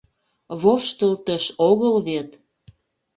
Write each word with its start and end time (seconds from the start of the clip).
Воштылтыш 0.61 1.43
огыл 1.69 1.95
вет. 2.07 2.29